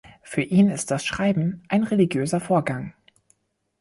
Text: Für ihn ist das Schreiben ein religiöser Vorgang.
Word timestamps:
Für 0.23 0.41
ihn 0.41 0.71
ist 0.71 0.89
das 0.89 1.05
Schreiben 1.05 1.61
ein 1.69 1.83
religiöser 1.83 2.39
Vorgang. 2.39 2.95